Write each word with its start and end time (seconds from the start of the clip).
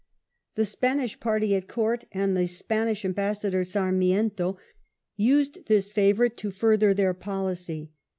The 0.55 0.65
Spanish 0.65 1.19
party 1.19 1.53
at 1.53 1.67
court, 1.67 2.05
and 2.11 2.35
the 2.35 2.47
Spanish 2.47 3.05
ambassador, 3.05 3.63
Sarmiento, 3.63 4.57
used 5.15 5.67
this 5.67 5.91
favourite 5.91 6.37
to 6.37 6.49
further 6.49 6.91
their 6.91 7.13
policy. 7.13 7.91